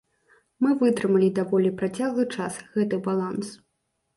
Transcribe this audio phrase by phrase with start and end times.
[0.63, 3.47] Мы вытрымалі даволі працяглы час гэты баланс.